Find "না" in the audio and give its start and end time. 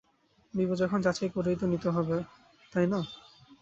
2.87-2.99